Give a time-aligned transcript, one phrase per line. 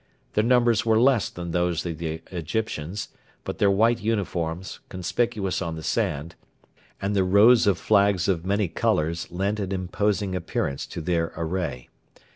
[0.33, 3.09] Their numbers were less than those of the Egyptians,
[3.43, 6.33] but their white uniforms, conspicuous on the sand,
[6.99, 11.89] and the rows of flags of many colours lent an imposing appearance to their array.